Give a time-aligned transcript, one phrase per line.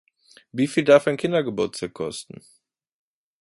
[0.51, 2.41] Wie viel darf ein Kindergeburtstag kosten?